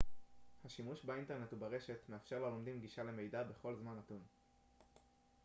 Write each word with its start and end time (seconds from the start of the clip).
השימוש 0.65 1.05
באינטרנט 1.05 1.53
וברשת 1.53 2.09
מאפשר 2.09 2.39
ללומדים 2.39 2.79
גישה 2.79 3.03
למידע 3.03 3.43
בכל 3.43 3.75
זמן 3.75 3.97
נתון 3.97 4.21